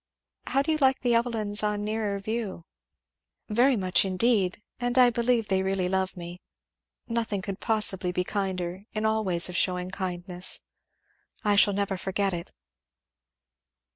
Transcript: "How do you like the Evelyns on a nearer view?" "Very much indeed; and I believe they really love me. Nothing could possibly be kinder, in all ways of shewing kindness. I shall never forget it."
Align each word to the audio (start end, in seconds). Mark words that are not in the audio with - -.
"How 0.47 0.63
do 0.63 0.71
you 0.71 0.79
like 0.79 1.01
the 1.01 1.13
Evelyns 1.13 1.61
on 1.61 1.75
a 1.75 1.77
nearer 1.83 2.17
view?" 2.17 2.65
"Very 3.49 3.75
much 3.75 4.03
indeed; 4.03 4.59
and 4.79 4.97
I 4.97 5.11
believe 5.11 5.47
they 5.47 5.61
really 5.61 5.87
love 5.87 6.17
me. 6.17 6.41
Nothing 7.07 7.43
could 7.43 7.59
possibly 7.59 8.11
be 8.11 8.23
kinder, 8.23 8.85
in 8.93 9.05
all 9.05 9.23
ways 9.23 9.47
of 9.47 9.55
shewing 9.55 9.91
kindness. 9.91 10.63
I 11.43 11.55
shall 11.55 11.75
never 11.75 11.97
forget 11.97 12.33
it." 12.33 12.51